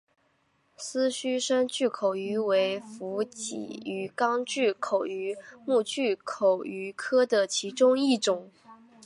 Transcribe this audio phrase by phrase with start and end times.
[0.77, 8.49] 丝须深巨口鱼为辐鳍鱼纲巨口鱼目巨口鱼科的其中一种。